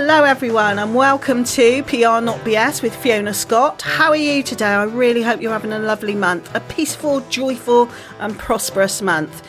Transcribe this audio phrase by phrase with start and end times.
[0.00, 3.82] Hello, everyone, and welcome to PR Not BS with Fiona Scott.
[3.82, 4.66] How are you today?
[4.66, 7.90] I really hope you're having a lovely month, a peaceful, joyful,
[8.20, 9.42] and prosperous month.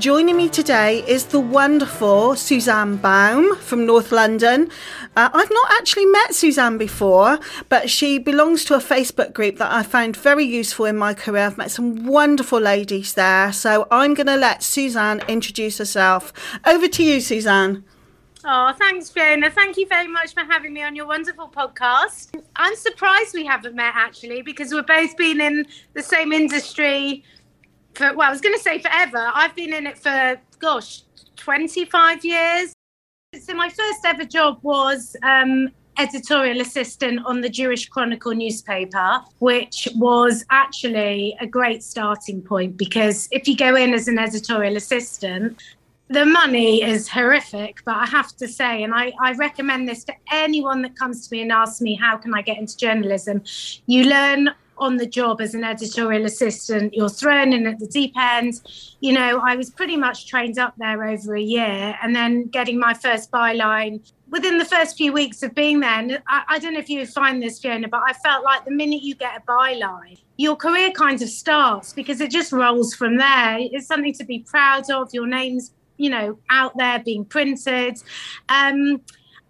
[0.00, 4.70] Joining me today is the wonderful Suzanne Baum from North London.
[5.14, 7.38] Uh, I've not actually met Suzanne before,
[7.68, 11.44] but she belongs to a Facebook group that I found very useful in my career.
[11.46, 13.52] I've met some wonderful ladies there.
[13.52, 16.32] So I'm going to let Suzanne introduce herself.
[16.66, 17.84] Over to you, Suzanne.
[18.44, 19.50] Oh, thanks, Fiona.
[19.50, 22.30] Thank you very much for having me on your wonderful podcast.
[22.56, 27.22] I'm surprised we haven't met actually because we've both been in the same industry
[27.94, 29.30] for, well, I was going to say forever.
[29.32, 31.02] I've been in it for, gosh,
[31.36, 32.72] 25 years.
[33.40, 35.68] So my first ever job was um,
[35.98, 43.28] editorial assistant on the Jewish Chronicle newspaper, which was actually a great starting point because
[43.30, 45.62] if you go in as an editorial assistant,
[46.12, 50.14] the money is horrific, but I have to say, and I, I recommend this to
[50.30, 53.42] anyone that comes to me and asks me, how can I get into journalism?
[53.86, 56.92] You learn on the job as an editorial assistant.
[56.92, 58.60] You're thrown in at the deep end.
[59.00, 62.78] You know, I was pretty much trained up there over a year and then getting
[62.78, 64.00] my first byline
[64.30, 65.90] within the first few weeks of being there.
[65.90, 68.72] And I, I don't know if you find this, Fiona, but I felt like the
[68.72, 73.18] minute you get a byline, your career kind of starts because it just rolls from
[73.18, 73.58] there.
[73.60, 75.10] It's something to be proud of.
[75.12, 77.96] Your name's, you know, out there being printed.
[78.48, 79.00] Um,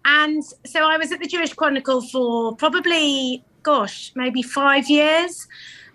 [0.05, 5.47] and so I was at the Jewish Chronicle for probably gosh, maybe five years.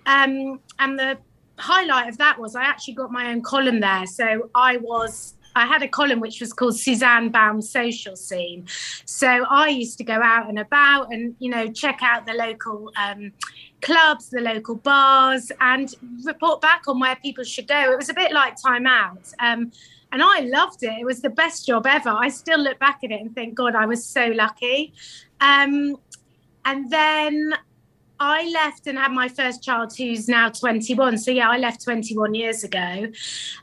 [0.07, 1.19] Um, and the
[1.59, 4.07] highlight of that was I actually got my own column there.
[4.07, 8.67] So I was I had a column which was called Suzanne Baum's Social Scene.
[9.05, 12.93] So I used to go out and about and, you know, check out the local
[12.97, 13.33] um,
[13.81, 17.93] clubs, the local bars, and report back on where people should go.
[17.93, 19.33] It was a bit like Time Out.
[19.39, 19.73] Um,
[20.11, 20.99] and I loved it.
[20.99, 22.09] It was the best job ever.
[22.11, 24.95] I still look back at it and think, God, I was so lucky.
[25.41, 25.97] Um,
[26.65, 27.55] and then
[28.21, 31.19] I left and had my first child, who's now 21.
[31.19, 33.07] So, yeah, I left 21 years ago.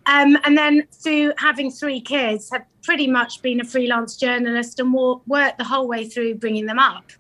[0.05, 4.93] Um, and then, through having three kids, have pretty much been a freelance journalist and
[4.93, 7.11] worked the whole way through bringing them up,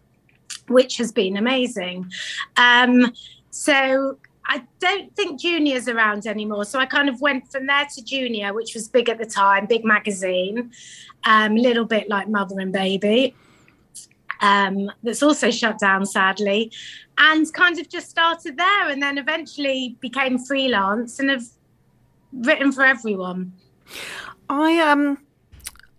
[0.67, 2.11] which has been amazing.
[2.57, 3.13] Um,
[3.49, 4.17] so,
[4.47, 6.65] I don't think Junior's around anymore.
[6.65, 9.65] So, I kind of went from there to Junior, which was big at the time,
[9.65, 10.71] big magazine,
[11.25, 13.35] a um, little bit like Mother and Baby
[14.41, 16.71] um, that's also shut down, sadly,
[17.17, 21.45] and kind of just started there and then eventually became freelance and have
[22.33, 23.53] written for everyone.
[24.49, 25.17] I um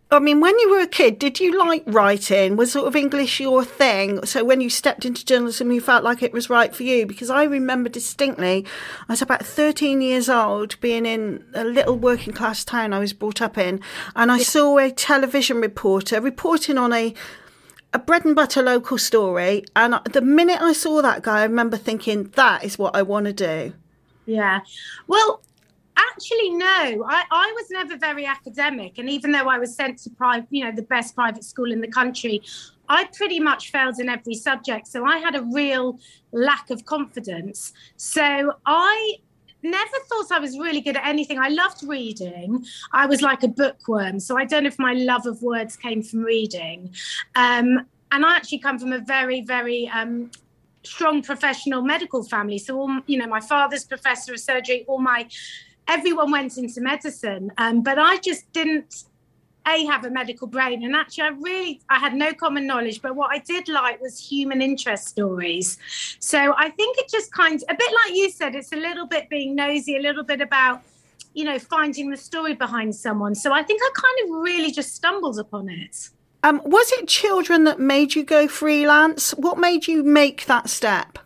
[0.09, 2.55] I mean, when you were a kid, did you like writing?
[2.57, 4.25] Was sort of English your thing?
[4.25, 7.07] So when you stepped into journalism, you felt like it was right for you?
[7.07, 8.65] Because I remember distinctly,
[9.09, 13.13] I was about 13 years old, being in a little working class town I was
[13.13, 13.81] brought up in,
[14.15, 17.13] and I saw a television reporter reporting on a
[17.93, 19.65] a bread and butter local story.
[19.75, 23.27] And the minute I saw that guy, I remember thinking, that is what I want
[23.27, 23.73] to do.
[24.27, 24.61] Yeah.
[25.07, 25.41] Well,
[25.97, 27.05] actually, no.
[27.09, 28.99] I, I was never very academic.
[28.99, 31.81] And even though I was sent to private, you know, the best private school in
[31.81, 32.43] the country,
[32.89, 34.87] I pretty much failed in every subject.
[34.89, 35.99] So I had a real
[36.33, 37.73] lack of confidence.
[37.97, 39.17] So I
[39.63, 41.39] never thought I was really good at anything.
[41.39, 42.65] I loved reading.
[42.93, 44.21] I was like a bookworm.
[44.21, 46.95] So I don't know if my love of words came from reading.
[47.35, 50.31] Um, and I actually come from a very, very um,
[50.85, 52.59] strong professional medical family.
[52.59, 55.27] So, all, you know, my father's professor of surgery, all my,
[55.89, 57.53] everyone went into medicine.
[57.59, 59.05] Um, but I just didn't
[59.67, 63.17] a have a medical brain and actually i really i had no common knowledge but
[63.17, 65.79] what i did like was human interest stories.
[66.21, 69.07] So i think it just kind of a bit like you said it's a little
[69.07, 70.83] bit being nosy a little bit about
[71.35, 73.35] you know finding the story behind someone.
[73.35, 76.11] So i think i kind of really just stumbled upon it.
[76.43, 79.33] Um, was it children that made you go freelance?
[79.33, 81.19] What made you make that step?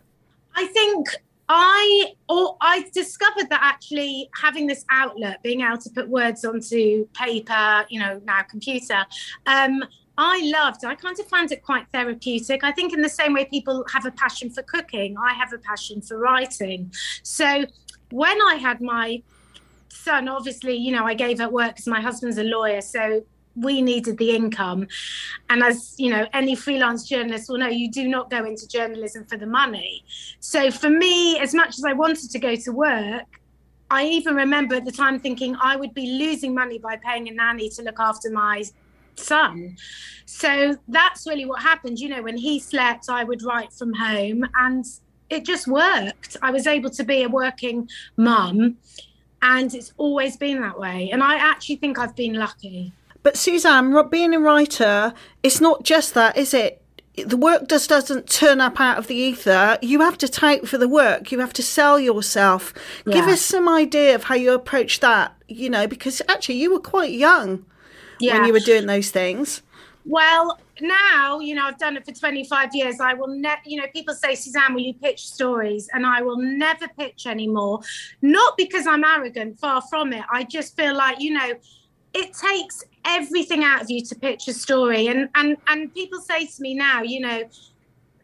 [0.55, 1.09] I think
[1.49, 7.07] I or I discovered that actually having this outlet, being able to put words onto
[7.13, 9.05] paper, you know, now computer,
[9.45, 9.83] um,
[10.17, 10.85] I loved.
[10.85, 12.63] I kind of found it quite therapeutic.
[12.63, 15.57] I think in the same way people have a passion for cooking, I have a
[15.57, 16.91] passion for writing.
[17.23, 17.65] So
[18.11, 19.21] when I had my
[19.89, 23.23] son, obviously, you know, I gave up work because my husband's a lawyer, so
[23.55, 24.87] we needed the income.
[25.49, 29.25] And as you know any freelance journalist will know you do not go into journalism
[29.25, 30.03] for the money.
[30.39, 33.25] So for me as much as i wanted to go to work
[33.89, 37.31] i even remember at the time thinking i would be losing money by paying a
[37.31, 38.63] nanny to look after my
[39.15, 39.75] son.
[40.25, 41.99] So that's really what happened.
[41.99, 44.85] You know when he slept i would write from home and
[45.29, 46.35] it just worked.
[46.41, 48.77] I was able to be a working mum
[49.41, 51.09] and it's always been that way.
[51.11, 55.13] And i actually think i've been lucky But Suzanne, being a writer,
[55.43, 56.81] it's not just that, is it?
[57.25, 59.77] the work just doesn't turn up out of the ether.
[59.81, 61.31] You have to type for the work.
[61.31, 62.73] You have to sell yourself.
[63.05, 63.13] Yeah.
[63.13, 66.79] Give us some idea of how you approach that, you know, because actually you were
[66.79, 67.65] quite young
[68.19, 68.37] yeah.
[68.37, 69.61] when you were doing those things.
[70.05, 72.99] Well, now, you know, I've done it for 25 years.
[72.99, 75.89] I will never, you know, people say, Suzanne, will you pitch stories?
[75.93, 77.81] And I will never pitch anymore.
[78.21, 80.23] Not because I'm arrogant, far from it.
[80.31, 81.53] I just feel like, you know,
[82.13, 85.07] it takes everything out of you to pitch a story.
[85.07, 87.43] And and and people say to me now you know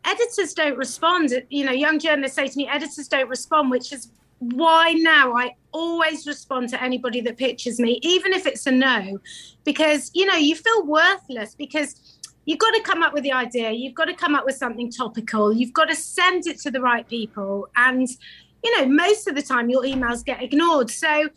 [0.06, 1.34] editors don't respond.
[1.50, 5.56] You know young journalists say to me editors don't respond which is why now i
[5.72, 9.20] always respond to anybody that pitches me even if it's a no
[9.64, 13.72] because you know you feel worthless because you've got to come up with the idea
[13.72, 16.80] you've got to come up with something topical you've got to send it to the
[16.80, 17.68] right people.
[17.76, 18.08] And
[18.64, 20.90] you know most of the time your emails get ignored.
[20.92, 21.30] So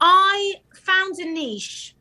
[0.00, 1.95] i found a niche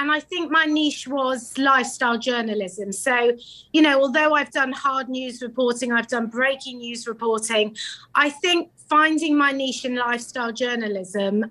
[0.00, 2.90] and I think my niche was lifestyle journalism.
[2.90, 3.36] So,
[3.74, 7.76] you know, although I've done hard news reporting, I've done breaking news reporting,
[8.14, 11.50] I think finding my niche in lifestyle journalism,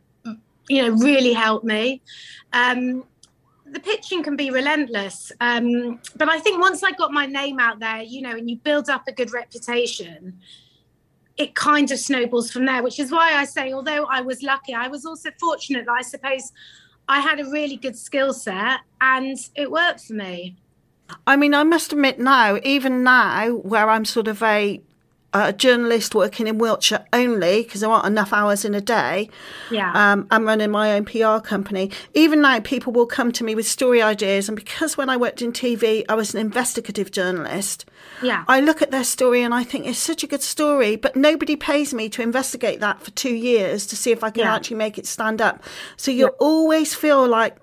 [0.68, 2.01] you know, really helped me.
[2.51, 3.04] Um,
[3.68, 5.31] the pitching can be relentless.
[5.40, 8.57] Um, but I think once I got my name out there, you know, and you
[8.57, 10.40] build up a good reputation,
[11.38, 14.74] it kind of snowballs from there, which is why I say, although I was lucky,
[14.74, 16.51] I was also fortunate that I suppose
[17.09, 20.56] I had a really good skill set and it worked for me.
[21.25, 24.79] I mean, I must admit now, even now, where I'm sort of a
[25.33, 29.29] a journalist working in Wiltshire only because there aren't enough hours in a day.
[29.69, 29.91] Yeah.
[29.93, 31.91] Um, I'm running my own PR company.
[32.13, 34.49] Even now, people will come to me with story ideas.
[34.49, 37.85] And because when I worked in TV, I was an investigative journalist,
[38.21, 38.43] yeah.
[38.47, 41.55] I look at their story and I think it's such a good story, but nobody
[41.55, 44.55] pays me to investigate that for two years to see if I can yeah.
[44.55, 45.63] actually make it stand up.
[45.97, 46.37] So you yeah.
[46.39, 47.57] always feel like,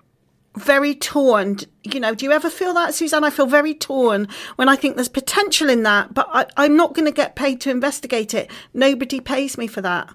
[0.56, 1.58] very torn.
[1.82, 3.25] You know, do you ever feel that, Suzanne?
[3.25, 6.94] I feel very torn when I think there's potential in that, but I, am not
[6.94, 8.50] going to get paid to investigate it.
[8.75, 10.12] Nobody pays me for that.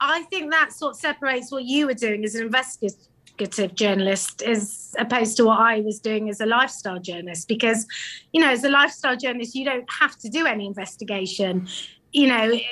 [0.00, 5.36] I think that's what separates what you were doing as an investigative journalist as opposed
[5.36, 7.48] to what I was doing as a lifestyle journalist.
[7.48, 7.86] Because,
[8.32, 11.68] you know, as a lifestyle journalist, you don't have to do any investigation.
[12.12, 12.62] You know, it,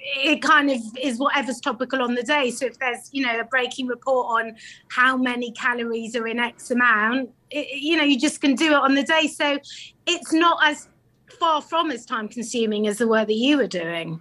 [0.00, 2.50] it kind of is whatever's topical on the day.
[2.50, 4.56] So if there's, you know, a breaking report on
[4.88, 8.78] how many calories are in X amount, it, you know, you just can do it
[8.78, 9.26] on the day.
[9.26, 9.58] So
[10.06, 10.88] it's not as
[11.38, 14.20] far from as time consuming as the work that you were doing.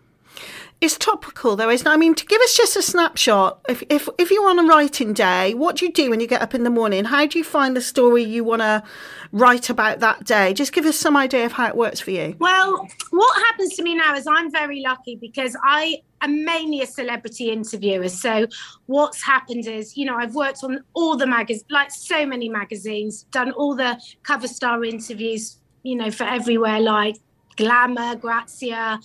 [0.81, 1.89] It's topical though, isn't it?
[1.89, 5.13] I mean, to give us just a snapshot, if, if, if you're on a writing
[5.13, 7.05] day, what do you do when you get up in the morning?
[7.05, 8.83] How do you find the story you want to
[9.31, 10.53] write about that day?
[10.53, 12.35] Just give us some idea of how it works for you.
[12.39, 16.87] Well, what happens to me now is I'm very lucky because I am mainly a
[16.87, 18.09] celebrity interviewer.
[18.09, 18.47] So
[18.87, 23.23] what's happened is, you know, I've worked on all the magazines, like so many magazines,
[23.31, 27.15] done all the cover star interviews, you know, for everywhere, like
[27.57, 28.99] Glamour, Grazia,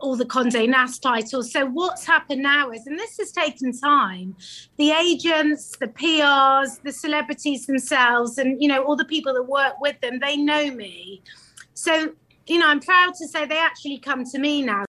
[0.00, 1.52] all the Condé Nast titles.
[1.52, 4.36] So what's happened now is, and this has taken time,
[4.76, 9.80] the agents, the PRs, the celebrities themselves, and you know all the people that work
[9.80, 11.22] with them, they know me.
[11.74, 12.12] So
[12.46, 14.84] you know, I'm proud to say they actually come to me now.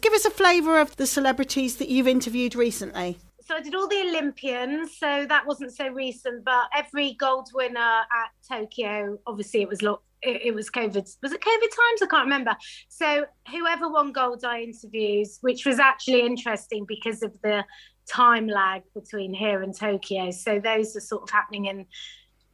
[0.00, 3.18] Give us a flavour of the celebrities that you've interviewed recently.
[3.44, 7.80] So I did all the Olympians, so that wasn't so recent, but every gold winner
[7.80, 11.08] at Tokyo, obviously it was locked it, it, was COVID.
[11.22, 12.02] Was it COVID times?
[12.02, 12.56] I can't remember.
[12.88, 17.64] So whoever won gold, I interviews, which was actually interesting because of the
[18.08, 20.30] time lag between here and Tokyo.
[20.30, 21.86] So those are sort of happening in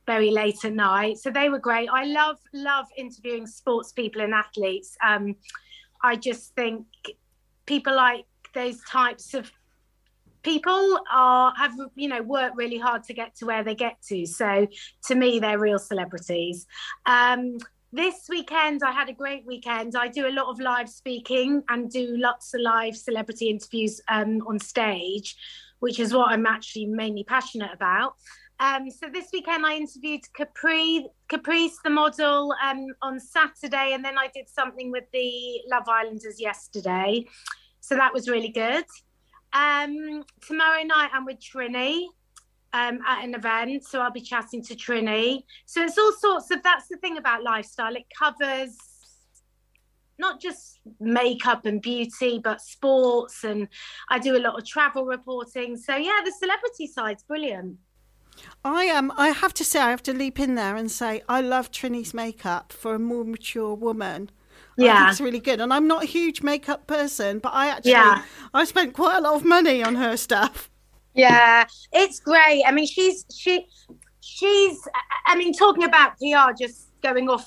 [0.06, 1.18] very late at night.
[1.18, 1.88] So they were great.
[1.92, 4.96] I love love interviewing sports people and athletes.
[5.06, 5.36] Um,
[6.02, 6.86] I just think
[7.66, 9.50] people like those types of
[10.42, 14.26] people are have you know worked really hard to get to where they get to
[14.26, 14.66] so
[15.04, 16.66] to me they're real celebrities
[17.06, 17.58] um,
[17.92, 21.90] this weekend i had a great weekend i do a lot of live speaking and
[21.90, 25.36] do lots of live celebrity interviews um, on stage
[25.80, 28.14] which is what i'm actually mainly passionate about
[28.60, 34.18] um, so this weekend I interviewed Capri, Caprice, the model, um, on Saturday, and then
[34.18, 37.24] I did something with the Love Islanders yesterday.
[37.80, 38.84] So that was really good.
[39.52, 42.06] Um, tomorrow night I'm with Trinny
[42.72, 45.44] um, at an event, so I'll be chatting to Trinny.
[45.66, 46.62] So it's all sorts of.
[46.62, 47.94] That's the thing about lifestyle.
[47.96, 48.76] It covers
[50.18, 53.68] not just makeup and beauty, but sports, and
[54.08, 55.76] I do a lot of travel reporting.
[55.76, 57.78] So yeah, the celebrity side's brilliant.
[58.64, 59.10] I am.
[59.10, 61.70] Um, I have to say, I have to leap in there and say, I love
[61.70, 64.30] Trinny's makeup for a more mature woman
[64.78, 65.60] yeah, it's really good.
[65.60, 68.22] And I'm not a huge makeup person, but I actually yeah.
[68.54, 70.70] I spent quite a lot of money on her stuff.
[71.14, 72.62] Yeah, it's great.
[72.66, 73.66] I mean, she's she
[74.20, 74.78] she's,
[75.26, 77.46] I mean, talking about PR, just going off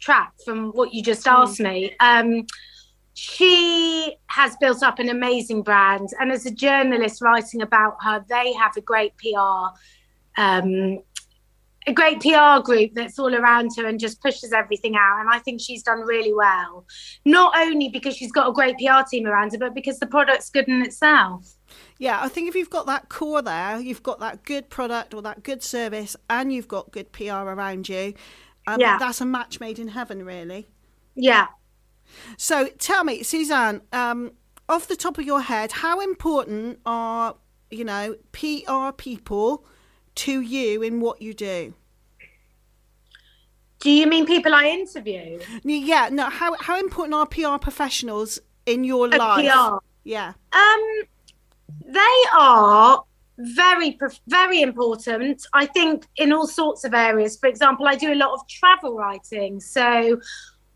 [0.00, 1.64] track from what you just asked mm.
[1.64, 1.96] me.
[2.00, 2.46] Um,
[3.14, 8.52] she has built up an amazing brand, and as a journalist writing about her, they
[8.54, 9.76] have a great PR
[10.36, 11.00] um,
[11.90, 15.20] a great PR group that's all around her and just pushes everything out.
[15.20, 16.86] And I think she's done really well,
[17.24, 20.50] not only because she's got a great PR team around her, but because the product's
[20.50, 21.56] good in itself.
[21.98, 25.22] Yeah, I think if you've got that core there, you've got that good product or
[25.22, 28.14] that good service, and you've got good PR around you.
[28.66, 28.98] Um, yeah.
[28.98, 30.68] that's a match made in heaven, really.
[31.14, 31.46] Yeah.
[32.36, 34.32] So tell me, Suzanne, um,
[34.68, 37.36] off the top of your head, how important are
[37.70, 39.64] you know PR people?
[40.16, 41.74] to you in what you do?
[43.80, 45.40] Do you mean people I interview?
[45.64, 46.28] Yeah, no.
[46.28, 49.50] How how important are PR professionals in your A life?
[49.50, 49.78] PR.
[50.04, 50.34] Yeah.
[50.52, 51.02] Um,
[51.86, 53.02] they are
[53.38, 55.46] very very important.
[55.54, 57.38] I think in all sorts of areas.
[57.38, 60.20] For example, I do a lot of travel writing, so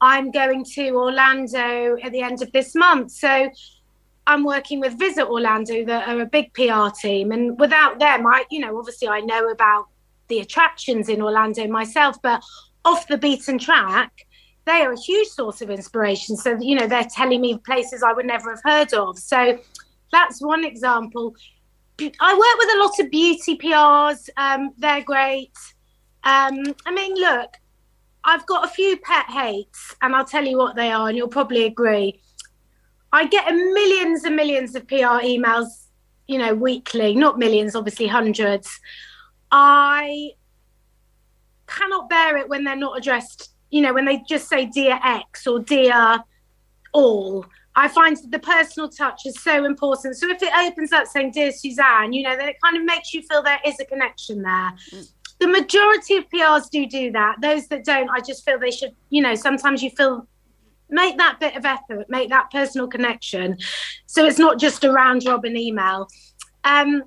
[0.01, 3.11] I'm going to Orlando at the end of this month.
[3.11, 3.51] So
[4.27, 8.47] I'm working with Visit Orlando that are a big PR team, and without them, I,
[8.51, 9.89] you know, obviously I know about
[10.29, 12.43] the attractions in Orlando myself, but
[12.85, 14.27] off the beaten track,
[14.67, 16.37] they are a huge source of inspiration.
[16.37, 19.19] So, you know, they're telling me places I would never have heard of.
[19.19, 19.59] So
[20.13, 21.35] that's one example.
[22.01, 24.29] I work with a lot of beauty PRs.
[24.37, 25.53] Um, they're great.
[26.25, 27.51] Um, I mean, look,
[28.25, 31.29] I've got a few pet hates, and I'll tell you what they are, and you'll
[31.29, 32.21] probably agree.
[33.13, 35.67] I get millions and millions of PR emails,
[36.27, 38.81] you know, weekly, not millions, obviously hundreds.
[39.53, 40.31] I
[41.67, 45.47] cannot bear it when they're not addressed, you know, when they just say dear X
[45.47, 46.19] or dear
[46.93, 47.47] all.
[47.77, 50.17] I find the personal touch is so important.
[50.17, 53.13] So if it opens up saying dear Suzanne, you know, then it kind of makes
[53.13, 54.73] you feel there is a connection there.
[54.93, 55.11] Mm.
[55.41, 57.37] The majority of PRs do do that.
[57.43, 60.29] Those that don't, I just feel they should, you know, sometimes you feel
[60.89, 63.59] make that bit of effort, make that personal connection.
[64.07, 66.09] So it's not just a round robin email.
[66.63, 67.03] Um,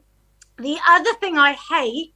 [0.57, 2.13] the other thing I hate.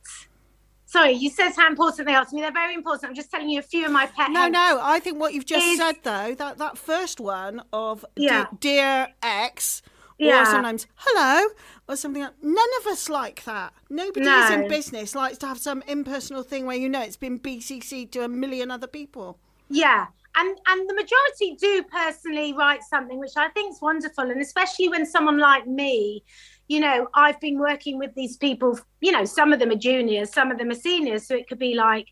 [0.92, 2.42] Sorry, you said how important they are to me.
[2.42, 3.12] They're very important.
[3.12, 4.30] I'm just telling you a few of my pet.
[4.30, 4.78] No, no.
[4.84, 8.48] I think what you've just is, said though, that that first one of yeah.
[8.60, 9.82] dear X,
[10.18, 10.42] yeah.
[10.42, 11.48] or sometimes hello,
[11.88, 12.24] or something.
[12.24, 13.72] Like, none of us like that.
[13.90, 14.50] Nobody no.
[14.52, 18.26] in business likes to have some impersonal thing where you know it's been BCC to
[18.26, 19.40] a million other people.
[19.70, 24.42] Yeah, and and the majority do personally write something which i think is wonderful and
[24.42, 26.24] especially when someone like me
[26.72, 30.32] you know i've been working with these people you know some of them are juniors
[30.32, 32.08] some of them are seniors so it could be like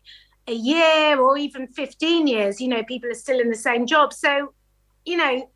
[0.48, 4.12] a year or even 15 years you know people are still in the same job.
[4.12, 4.52] So
[5.04, 5.50] you know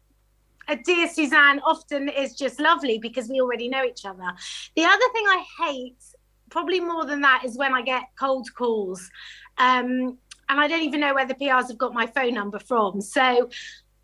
[0.68, 4.30] a dear suzanne often is just lovely because we already know each other.
[4.76, 6.02] The other thing i hate
[6.50, 9.10] probably more than that is when i get cold calls.
[9.58, 10.18] Um,
[10.48, 13.00] and I don't even know where the PRs have got my phone number from.
[13.00, 13.48] So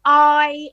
[0.04, 0.71] I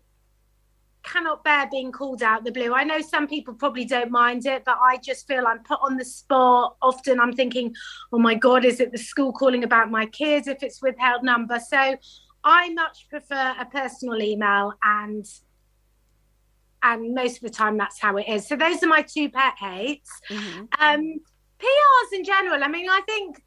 [1.11, 2.73] cannot bear being called out the blue.
[2.73, 5.97] I know some people probably don't mind it, but I just feel I'm put on
[5.97, 6.75] the spot.
[6.81, 7.73] Often I'm thinking,
[8.11, 11.59] oh my God, is it the school calling about my kids if it's withheld number?
[11.59, 11.95] So
[12.43, 15.25] I much prefer a personal email and
[16.83, 18.47] and most of the time that's how it is.
[18.47, 20.11] So those are my two pet hates.
[20.29, 20.65] Mm-hmm.
[20.79, 21.19] Um,
[21.59, 23.41] PRs in general, I mean, I think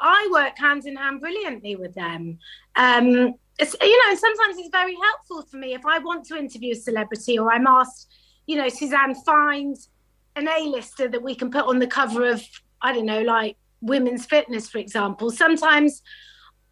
[0.00, 2.38] I work hand in hand brilliantly with them.
[2.74, 6.72] Um, it's, you know, sometimes it's very helpful for me if I want to interview
[6.72, 8.12] a celebrity or I'm asked,
[8.46, 9.76] you know, Suzanne, find
[10.36, 12.42] an A-lister that we can put on the cover of,
[12.82, 15.30] I don't know, like Women's Fitness, for example.
[15.30, 16.02] Sometimes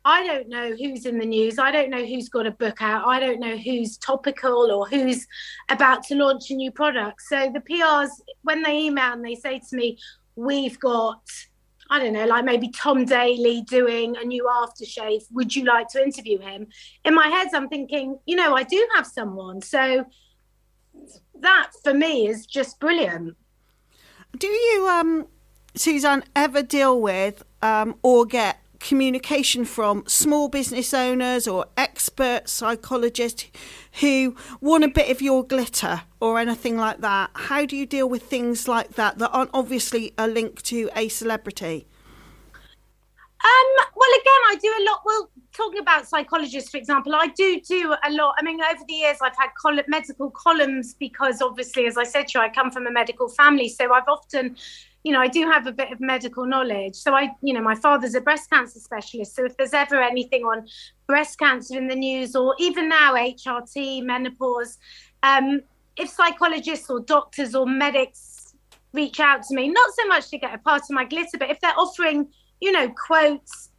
[0.05, 1.59] I don't know who's in the news.
[1.59, 3.07] I don't know who's got a book out.
[3.07, 5.27] I don't know who's topical or who's
[5.69, 7.23] about to launch a new product.
[7.23, 8.11] So the PRs,
[8.43, 9.99] when they email and they say to me,
[10.35, 11.23] we've got
[11.93, 15.25] I don't know, like maybe Tom Daley doing a new aftershave.
[15.33, 16.69] Would you like to interview him?
[17.05, 19.61] In my head, I'm thinking, you know, I do have someone.
[19.61, 20.07] So
[21.41, 23.37] that for me is just brilliant.
[24.39, 25.27] Do you, um,
[25.75, 33.47] Suzanne, ever deal with um, or get communication from small business owners or expert psychologists
[34.01, 37.31] who want a bit of your glitter or anything like that?
[37.35, 41.09] How do you deal with things like that that aren't obviously a link to a
[41.09, 41.87] celebrity?
[43.45, 45.01] Um, well, again, I do a lot.
[45.05, 48.37] Well, talking about psychologists, for example, I do do a lot.
[48.39, 52.29] I mean, over the years, I've had col- medical columns because, obviously, as I said
[52.29, 53.69] to you, I come from a medical family.
[53.69, 54.57] So I've often
[55.05, 56.95] you know, I do have a bit of medical knowledge.
[56.95, 59.35] So I, you know, my father's a breast cancer specialist.
[59.35, 60.67] So if there's ever anything on
[61.07, 64.79] breast cancer in the news, or even now HRT, menopause,
[65.23, 65.61] um,
[65.97, 68.55] if psychologists or doctors or medics
[68.93, 71.51] reach out to me, not so much to get a part of my glitter, but
[71.51, 72.29] if they're offering
[72.63, 73.71] you know, quotes,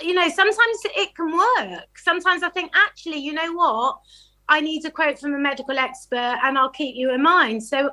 [0.00, 1.98] you know, sometimes it can work.
[1.98, 3.98] Sometimes I think, actually, you know what?
[4.48, 7.62] I need a quote from a medical expert and I'll keep you in mind.
[7.62, 7.90] So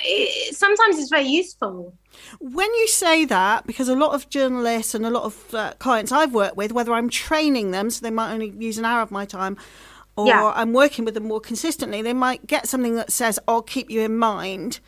[0.00, 1.94] it, sometimes it's very useful.
[2.40, 6.12] When you say that, because a lot of journalists and a lot of uh, clients
[6.12, 9.10] I've worked with, whether I'm training them, so they might only use an hour of
[9.10, 9.56] my time,
[10.16, 10.52] or yeah.
[10.54, 14.00] I'm working with them more consistently, they might get something that says, I'll keep you
[14.00, 14.80] in mind.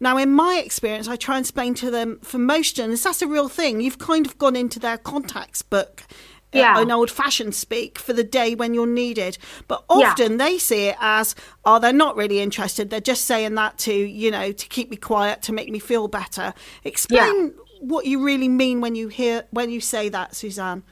[0.00, 3.26] Now, in my experience, I try and explain to them for most journalists, that's a
[3.26, 3.80] real thing.
[3.80, 6.04] You've kind of gone into their contacts book
[6.52, 6.80] yeah.
[6.80, 9.38] an old fashioned speak for the day when you're needed.
[9.66, 10.38] But often yeah.
[10.38, 12.90] they see it as, oh, they're not really interested.
[12.90, 16.08] They're just saying that to, you know, to keep me quiet, to make me feel
[16.08, 16.54] better.
[16.84, 17.62] Explain yeah.
[17.80, 20.82] what you really mean when you hear when you say that, Suzanne.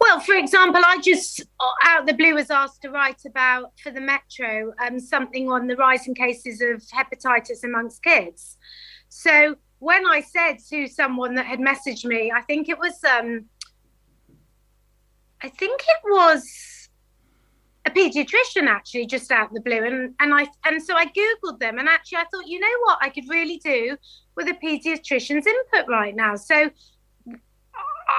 [0.00, 3.90] Well, for example, I just uh, out the blue was asked to write about for
[3.90, 8.58] the Metro um, something on the rising cases of hepatitis amongst kids.
[9.08, 13.44] So when I said to someone that had messaged me, I think it was um,
[15.44, 16.88] I think it was
[17.84, 21.78] a pediatrician actually just out the blue and and I and so I googled them
[21.78, 22.98] and actually I thought you know what?
[23.02, 23.98] I could really do
[24.36, 26.34] with a pediatrician's input right now.
[26.36, 26.70] So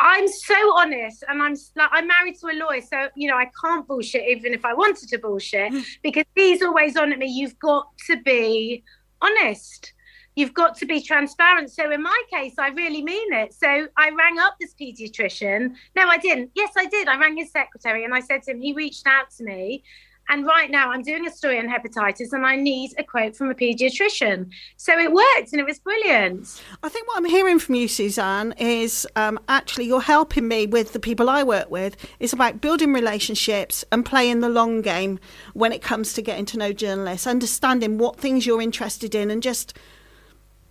[0.04, 3.50] I'm so honest and I'm like I'm married to a lawyer so you know I
[3.60, 5.84] can't bullshit even if I wanted to bullshit mm.
[6.04, 8.84] because he's always on at me you've got to be
[9.20, 9.95] honest
[10.36, 11.72] you've got to be transparent.
[11.72, 13.54] So in my case, I really mean it.
[13.54, 15.76] So I rang up this pediatrician.
[15.96, 16.52] No, I didn't.
[16.54, 17.08] Yes, I did.
[17.08, 19.84] I rang his secretary and I said to him, he reached out to me.
[20.28, 23.52] And right now, I'm doing a story on hepatitis and I need a quote from
[23.52, 24.50] a pediatrician.
[24.76, 26.64] So it worked and it was brilliant.
[26.82, 30.94] I think what I'm hearing from you, Suzanne, is um, actually you're helping me with
[30.94, 31.96] the people I work with.
[32.20, 35.20] It's about building relationships and playing the long game
[35.54, 39.44] when it comes to getting to know journalists, understanding what things you're interested in and
[39.44, 39.78] just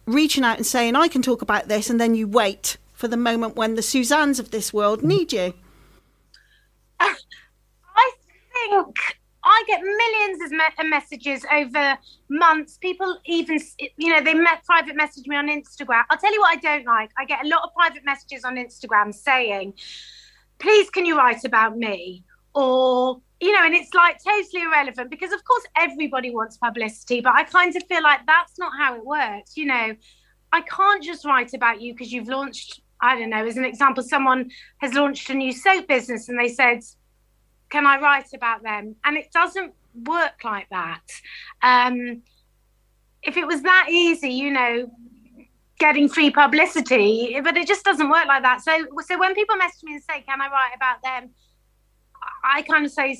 [0.06, 3.16] reaching out and saying, I can talk about this, and then you wait for the
[3.16, 5.54] moment when the Suzannes of this world need you?
[7.00, 7.14] Uh,
[7.96, 8.12] I
[8.52, 8.96] think
[9.44, 11.98] I get millions of messages over
[12.28, 12.78] months.
[12.78, 13.60] People even,
[13.96, 16.04] you know, they private message me on Instagram.
[16.08, 17.10] I'll tell you what I don't like.
[17.18, 19.74] I get a lot of private messages on Instagram saying,
[20.58, 22.24] please, can you write about me?
[22.54, 27.34] Or you know, and it's like totally irrelevant because, of course, everybody wants publicity, but
[27.34, 29.54] I kind of feel like that's not how it works.
[29.54, 29.94] You know,
[30.50, 34.02] I can't just write about you because you've launched, I don't know, as an example,
[34.02, 36.78] someone has launched a new soap business and they said,
[37.68, 38.96] Can I write about them?
[39.04, 39.74] And it doesn't
[40.06, 41.02] work like that.
[41.60, 42.22] Um,
[43.22, 44.90] if it was that easy, you know,
[45.78, 48.62] getting free publicity, but it just doesn't work like that.
[48.62, 51.28] So, so when people message me and say, "Can I write about them?"
[52.44, 53.18] I kind of say,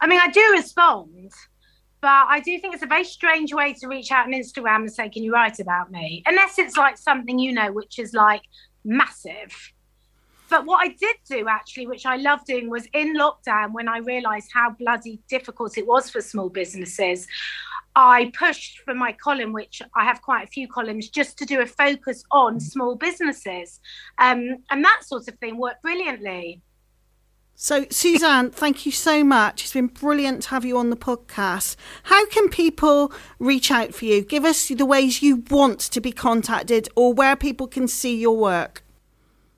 [0.00, 1.32] I mean, I do respond,
[2.00, 4.92] but I do think it's a very strange way to reach out on Instagram and
[4.92, 6.22] say, Can you write about me?
[6.26, 8.42] Unless it's like something you know, which is like
[8.84, 9.72] massive.
[10.50, 13.98] But what I did do actually, which I love doing, was in lockdown when I
[13.98, 17.26] realized how bloody difficult it was for small businesses.
[17.94, 21.60] I pushed for my column, which I have quite a few columns, just to do
[21.60, 23.80] a focus on small businesses.
[24.18, 26.62] Um, and that sort of thing worked brilliantly.
[27.60, 29.64] So, Suzanne, thank you so much.
[29.64, 31.74] It's been brilliant to have you on the podcast.
[32.04, 34.22] How can people reach out for you?
[34.22, 38.36] Give us the ways you want to be contacted or where people can see your
[38.36, 38.84] work.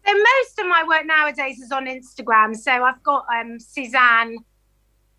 [0.06, 2.56] So, most of my work nowadays is on Instagram.
[2.56, 4.38] So, I've got um, Suzanne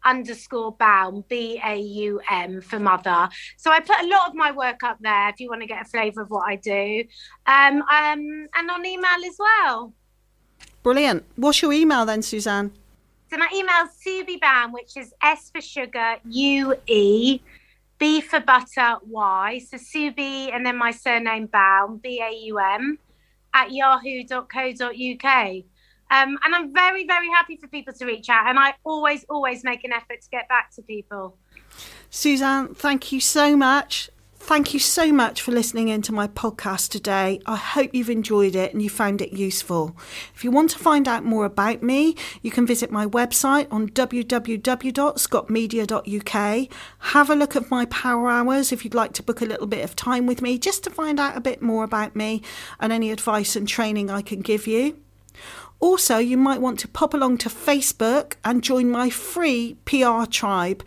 [0.04, 3.30] underscore Baum, B A U M for mother.
[3.58, 5.84] So, I put a lot of my work up there if you want to get
[5.84, 7.04] a flavour of what I do.
[7.46, 9.94] Um, um, and on email as well.
[10.84, 11.24] Brilliant.
[11.36, 12.72] What's your email then, Suzanne?
[13.30, 17.40] So my email is suebybaum, which is S for sugar, U E,
[17.98, 19.62] B for butter, Y.
[19.70, 22.98] So Sueby and then my surname Baum, B A U M,
[23.54, 25.64] at yahoo.co.uk.
[26.12, 28.48] Um, and I'm very, very happy for people to reach out.
[28.48, 31.38] And I always, always make an effort to get back to people.
[32.10, 34.10] Suzanne, thank you so much.
[34.44, 37.40] Thank you so much for listening into my podcast today.
[37.46, 39.96] I hope you've enjoyed it and you found it useful.
[40.36, 43.88] If you want to find out more about me, you can visit my website on
[43.90, 46.68] www.scottmedia.uk.
[47.00, 49.86] Have a look at my power hours if you'd like to book a little bit
[49.86, 52.42] of time with me just to find out a bit more about me
[52.80, 54.98] and any advice and training I can give you.
[55.80, 60.84] Also, you might want to pop along to Facebook and join my free PR tribe.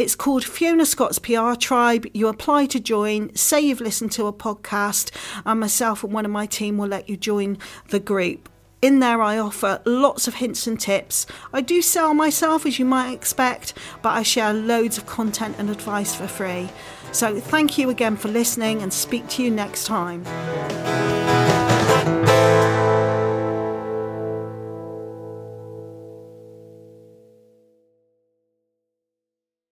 [0.00, 2.06] It's called Fiona Scott's PR Tribe.
[2.14, 5.10] You apply to join, say you've listened to a podcast,
[5.44, 7.58] and myself and one of my team will let you join
[7.90, 8.48] the group.
[8.80, 11.26] In there, I offer lots of hints and tips.
[11.52, 15.68] I do sell myself, as you might expect, but I share loads of content and
[15.68, 16.70] advice for free.
[17.12, 20.24] So, thank you again for listening and speak to you next time.